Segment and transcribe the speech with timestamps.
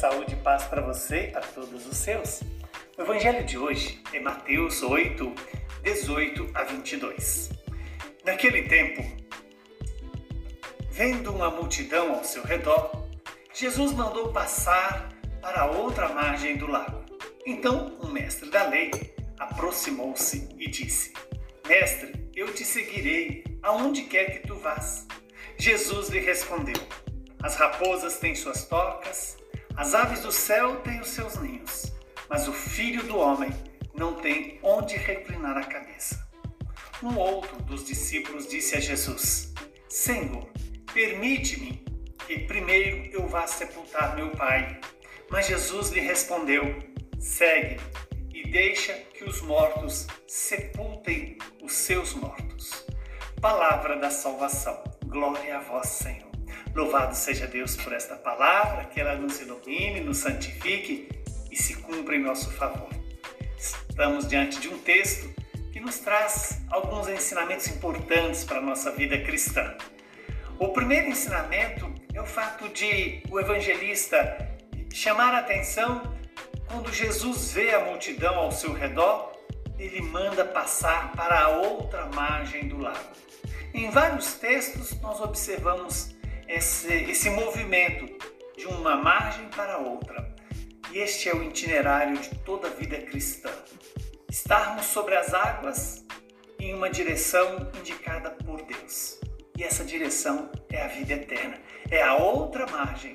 [0.00, 2.40] saúde e paz para você e para todos os seus.
[2.96, 5.30] O evangelho de hoje é Mateus 8,
[5.82, 7.50] 18 a 22.
[8.24, 9.04] Naquele tempo,
[10.90, 13.10] vendo uma multidão ao seu redor,
[13.52, 15.10] Jesus mandou passar
[15.42, 17.04] para a outra margem do lago.
[17.44, 18.90] Então, um mestre da lei
[19.38, 21.12] aproximou-se e disse:
[21.68, 25.06] Mestre, eu te seguirei aonde quer que tu vás.
[25.58, 26.80] Jesus lhe respondeu:
[27.42, 29.36] As raposas têm suas tocas,
[29.76, 31.92] as aves do céu têm os seus ninhos,
[32.28, 33.50] mas o filho do homem
[33.94, 36.28] não tem onde reclinar a cabeça.
[37.02, 39.52] Um outro dos discípulos disse a Jesus:
[39.88, 40.46] Senhor,
[40.92, 41.84] permite-me
[42.26, 44.80] que primeiro eu vá sepultar meu pai.
[45.30, 46.78] Mas Jesus lhe respondeu:
[47.18, 47.80] Segue
[48.32, 52.86] e deixa que os mortos sepultem os seus mortos.
[53.40, 54.82] Palavra da salvação.
[55.06, 56.29] Glória a vós, Senhor.
[56.74, 61.08] Louvado seja Deus por esta palavra, que ela nos ilumine, nos santifique
[61.50, 62.88] e se cumpra em nosso favor.
[63.58, 65.28] Estamos diante de um texto
[65.72, 69.76] que nos traz alguns ensinamentos importantes para a nossa vida cristã.
[70.58, 74.48] O primeiro ensinamento é o fato de o evangelista
[74.92, 76.18] chamar a atenção
[76.70, 79.32] quando Jesus vê a multidão ao seu redor,
[79.76, 83.10] ele manda passar para a outra margem do lago.
[83.74, 86.14] Em vários textos, nós observamos
[86.50, 88.06] esse, esse movimento
[88.56, 90.34] de uma margem para outra.
[90.90, 93.50] E este é o itinerário de toda a vida cristã.
[94.28, 96.04] Estarmos sobre as águas
[96.58, 99.20] em uma direção indicada por Deus.
[99.56, 101.56] E essa direção é a vida eterna,
[101.88, 103.14] é a outra margem.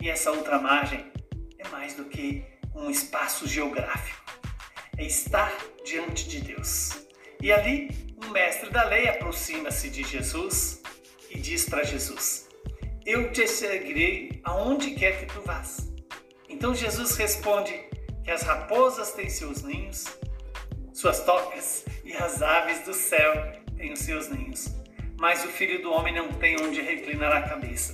[0.00, 1.10] E essa outra margem
[1.58, 4.22] é mais do que um espaço geográfico,
[4.98, 5.52] é estar
[5.84, 7.06] diante de Deus.
[7.40, 7.88] E ali
[8.22, 10.82] um mestre da lei aproxima-se de Jesus
[11.30, 12.43] e diz para Jesus:
[13.06, 15.92] Eu te seguirei aonde quer que tu vás.
[16.48, 17.84] Então Jesus responde
[18.24, 20.06] que as raposas têm seus ninhos,
[20.90, 24.74] suas tocas, e as aves do céu têm os seus ninhos.
[25.20, 27.92] Mas o filho do homem não tem onde reclinar a cabeça,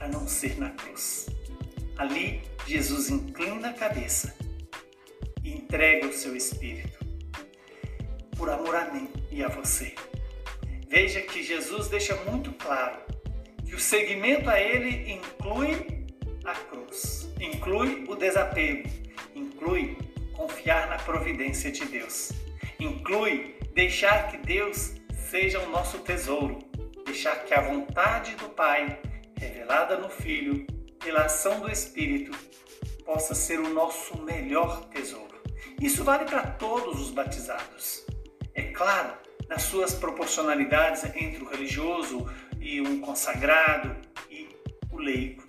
[0.00, 1.26] a não ser na cruz.
[1.98, 4.34] Ali, Jesus inclina a cabeça
[5.44, 6.98] e entrega o seu espírito
[8.38, 9.94] por amor a mim e a você.
[10.88, 13.05] Veja que Jesus deixa muito claro
[13.66, 16.06] que o seguimento a Ele inclui
[16.44, 18.88] a cruz, inclui o desapego,
[19.34, 19.98] inclui
[20.32, 22.30] confiar na providência de Deus,
[22.78, 24.94] inclui deixar que Deus
[25.28, 26.58] seja o nosso tesouro,
[27.04, 29.00] deixar que a vontade do Pai,
[29.36, 30.66] revelada no Filho,
[31.00, 32.36] pela ação do Espírito,
[33.04, 35.36] possa ser o nosso melhor tesouro.
[35.80, 38.06] Isso vale para todos os batizados.
[38.54, 39.12] É claro,
[39.48, 42.26] nas suas proporcionalidades entre o religioso
[42.60, 43.94] e o consagrado
[44.30, 44.48] e
[44.90, 45.44] o leigo.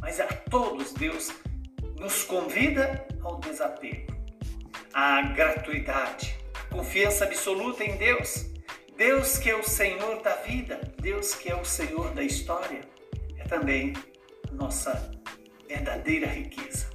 [0.00, 1.32] Mas a todos Deus
[1.98, 4.14] nos convida ao desapego,
[4.92, 6.36] à gratuidade,
[6.70, 8.46] confiança absoluta em Deus.
[8.96, 12.80] Deus que é o Senhor da vida, Deus que é o Senhor da história,
[13.36, 13.92] é também
[14.52, 15.10] nossa
[15.68, 16.88] verdadeira riqueza.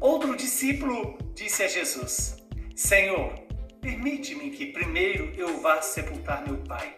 [0.00, 2.36] Outro discípulo disse a Jesus:
[2.74, 3.34] Senhor,
[3.88, 6.94] Permite-me que primeiro eu vá sepultar meu pai.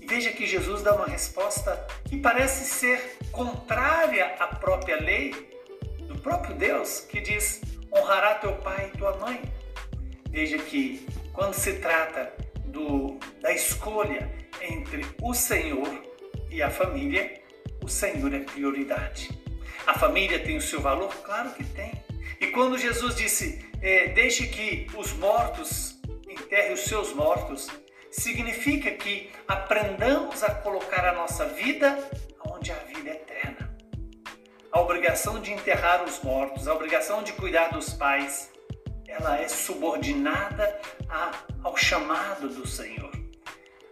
[0.00, 5.30] E veja que Jesus dá uma resposta que parece ser contrária à própria lei
[6.08, 7.60] do próprio Deus, que diz:
[7.96, 9.40] honrará teu pai e tua mãe.
[10.28, 12.32] Veja que quando se trata
[12.64, 14.28] do, da escolha
[14.60, 16.02] entre o Senhor
[16.50, 17.40] e a família,
[17.80, 19.30] o Senhor é prioridade.
[19.86, 21.14] A família tem o seu valor?
[21.22, 22.05] Claro que tem.
[22.40, 25.98] E quando Jesus disse: é, deixe que os mortos
[26.28, 27.68] enterrem os seus mortos,
[28.10, 31.98] significa que aprendamos a colocar a nossa vida
[32.50, 33.76] onde a vida é eterna.
[34.72, 38.50] A obrigação de enterrar os mortos, a obrigação de cuidar dos pais,
[39.08, 41.32] ela é subordinada a,
[41.62, 43.12] ao chamado do Senhor,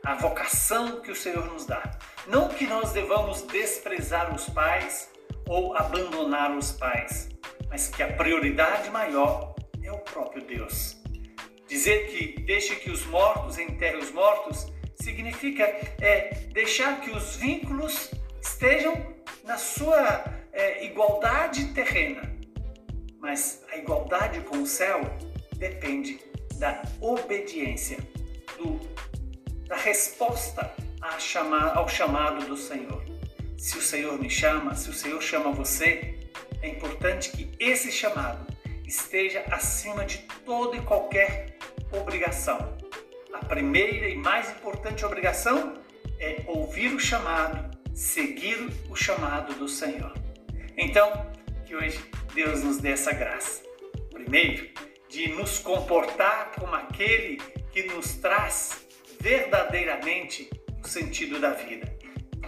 [0.02, 1.82] à vocação que o Senhor nos dá.
[2.26, 5.10] Não que nós devamos desprezar os pais
[5.46, 7.28] ou abandonar os pais,
[7.74, 10.96] mas que a prioridade maior é o próprio Deus.
[11.66, 15.64] Dizer que deixe que os mortos enterrem os mortos significa
[16.00, 18.94] é, deixar que os vínculos estejam
[19.42, 22.22] na sua é, igualdade terrena.
[23.18, 25.00] Mas a igualdade com o céu
[25.56, 26.20] depende
[26.60, 27.98] da obediência,
[28.56, 28.78] do,
[29.66, 30.72] da resposta
[31.18, 33.04] chama, ao chamado do Senhor.
[33.58, 36.22] Se o Senhor me chama, se o Senhor chama você,
[36.64, 38.46] é importante que esse chamado
[38.86, 41.58] esteja acima de toda e qualquer
[41.92, 42.78] obrigação.
[43.34, 45.74] A primeira e mais importante obrigação
[46.18, 50.14] é ouvir o chamado, seguir o chamado do Senhor.
[50.74, 51.30] Então,
[51.66, 52.00] que hoje
[52.34, 53.62] Deus nos dê essa graça.
[54.10, 54.70] Primeiro,
[55.10, 57.36] de nos comportar como aquele
[57.72, 58.86] que nos traz
[59.20, 60.48] verdadeiramente
[60.82, 61.94] o sentido da vida,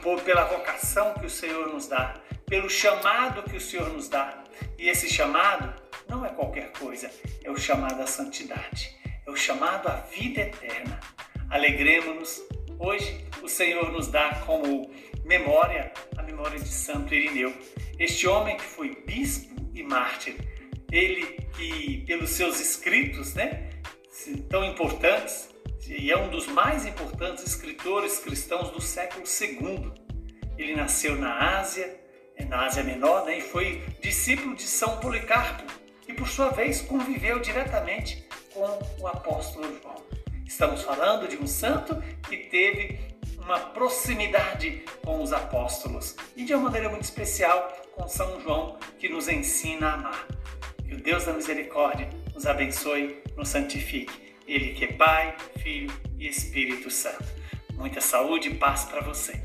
[0.03, 2.15] por pela vocação que o Senhor nos dá,
[2.47, 4.43] pelo chamado que o Senhor nos dá.
[4.79, 5.75] E esse chamado
[6.09, 7.11] não é qualquer coisa,
[7.43, 8.97] é o chamado à santidade,
[9.27, 11.01] é o chamado à vida eterna.
[11.51, 12.43] Alegremos-nos.
[12.79, 14.91] Hoje o Senhor nos dá como
[15.25, 17.53] memória a memória de Santo Irineu,
[17.99, 20.37] este homem que foi bispo e mártir.
[20.93, 21.25] Ele
[21.57, 23.71] que, pelos seus escritos, né,
[24.49, 25.49] tão importantes,
[25.89, 29.93] e é um dos mais importantes escritores cristãos do século II.
[30.59, 32.06] Ele nasceu na Ásia,
[32.45, 35.65] na Ásia Menor, né, e foi discípulo de São Policarpo,
[36.07, 39.97] e por sua vez conviveu diretamente com o apóstolo João.
[40.47, 42.99] Estamos falando de um santo que teve
[43.39, 49.09] uma proximidade com os apóstolos e de uma maneira muito especial com São João, que
[49.09, 50.27] nos ensina a amar.
[50.87, 54.37] Que o Deus da misericórdia nos abençoe, nos santifique.
[54.47, 57.25] Ele que é Pai, Filho e Espírito Santo.
[57.75, 59.43] Muita saúde e paz para você.